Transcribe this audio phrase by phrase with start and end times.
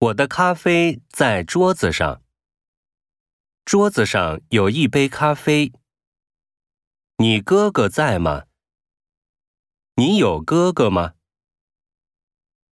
[0.00, 2.22] 我的咖啡在桌子上。
[3.66, 5.74] 桌子上有一杯咖啡。
[7.18, 8.44] 你哥哥在吗？
[9.96, 11.12] 你有哥哥吗？